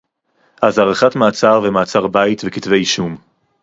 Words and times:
אז 0.61 0.77
הארכת 0.79 1.15
מעצר 1.15 1.61
ומעצר-בית 1.63 2.41
וכתבי-אישום 2.45 3.17